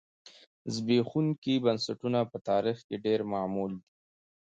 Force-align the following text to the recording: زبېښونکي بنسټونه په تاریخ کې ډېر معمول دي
زبېښونکي 0.73 1.53
بنسټونه 1.65 2.19
په 2.31 2.37
تاریخ 2.49 2.77
کې 2.87 2.95
ډېر 3.05 3.19
معمول 3.33 3.71
دي 3.79 3.87